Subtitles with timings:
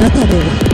[0.00, 0.69] 中では。